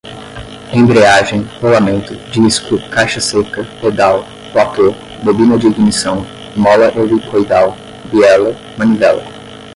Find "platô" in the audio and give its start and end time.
4.51-4.95